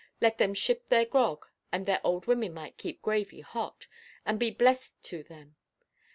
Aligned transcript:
Let 0.19 0.39
them 0.39 0.55
ship 0.55 0.87
their 0.87 1.05
grog, 1.05 1.45
and 1.71 1.85
their 1.85 2.01
old 2.03 2.25
women 2.25 2.55
might 2.55 2.79
keep 2.79 3.03
gravy 3.03 3.41
hot, 3.41 3.85
and 4.25 4.39
be 4.39 4.49
blessed 4.49 4.93
to 5.03 5.21
them. 5.21 5.57